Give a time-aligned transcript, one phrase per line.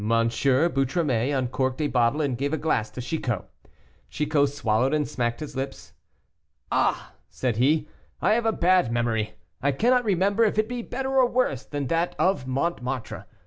[0.03, 3.43] Boutromet uncorked a bottle and gave a glass to Chicot.
[4.09, 5.93] Chicot swallowed and smacked his lips.
[6.71, 7.87] "Ah!" said he,
[8.19, 11.85] "I have a bad memory, I cannot remember if it be better or worse than
[11.85, 13.27] that at Montmartre.